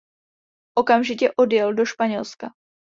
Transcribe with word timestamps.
Okamžitě 0.75 1.31
odjel 1.37 1.73
do 1.73 1.85
Španělska. 1.85 2.51